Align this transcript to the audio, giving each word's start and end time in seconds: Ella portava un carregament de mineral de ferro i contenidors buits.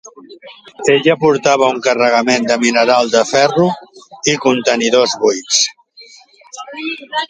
Ella 0.93 1.15
portava 1.23 1.67
un 1.73 1.81
carregament 1.89 2.49
de 2.53 2.57
mineral 2.65 3.13
de 3.17 3.23
ferro 3.35 3.69
i 4.35 4.39
contenidors 4.49 5.19
buits. 5.27 5.65